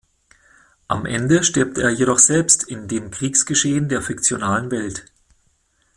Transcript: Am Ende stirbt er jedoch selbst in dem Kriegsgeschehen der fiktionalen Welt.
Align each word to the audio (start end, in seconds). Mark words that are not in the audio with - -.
Am 0.87 1.05
Ende 1.05 1.43
stirbt 1.43 1.77
er 1.77 1.91
jedoch 1.91 2.17
selbst 2.17 2.63
in 2.63 2.87
dem 2.87 3.11
Kriegsgeschehen 3.11 3.87
der 3.87 4.01
fiktionalen 4.01 4.71
Welt. 4.71 5.05